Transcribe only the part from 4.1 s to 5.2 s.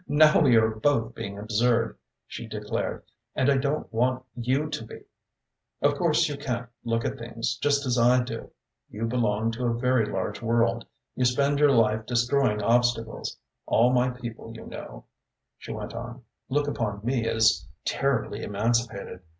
to be and I don't want you to be.